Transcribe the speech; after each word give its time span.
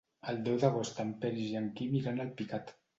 El 0.31 0.39
deu 0.47 0.57
d'agost 0.63 1.03
en 1.05 1.13
Peris 1.27 1.53
i 1.55 1.55
en 1.63 1.71
Quim 1.79 1.97
iran 2.03 2.21
a 2.23 2.29
Alpicat. 2.29 2.79